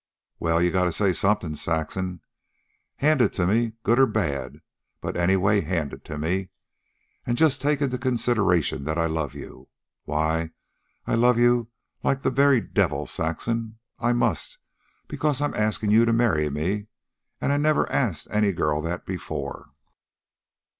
"Well 0.39 0.63
you 0.63 0.71
gotta 0.71 0.91
say 0.91 1.13
something, 1.13 1.53
Saxon. 1.53 2.21
Hand 2.95 3.21
it 3.21 3.33
to 3.33 3.45
me, 3.45 3.73
good 3.83 3.99
or 3.99 4.07
bad; 4.07 4.61
but 4.99 5.15
anyway 5.15 5.61
hand 5.61 5.93
it 5.93 6.03
to 6.05 6.17
me. 6.17 6.49
An' 7.27 7.35
just 7.35 7.61
take 7.61 7.83
into 7.83 7.99
consideration 7.99 8.85
that 8.85 8.97
I 8.97 9.05
love 9.05 9.35
you. 9.35 9.67
Why, 10.05 10.53
I 11.05 11.13
love 11.13 11.37
you 11.37 11.69
like 12.01 12.23
the 12.23 12.31
very 12.31 12.59
devil, 12.59 13.05
Saxon. 13.05 13.77
I 13.99 14.11
must, 14.11 14.57
because 15.07 15.39
I'm 15.39 15.53
askin' 15.53 15.91
you 15.91 16.05
to 16.05 16.13
marry 16.13 16.49
me, 16.49 16.87
an' 17.39 17.51
I 17.51 17.57
never 17.57 17.87
asked 17.91 18.27
any 18.31 18.53
girl 18.53 18.81
that 18.81 19.05
before." 19.05 19.69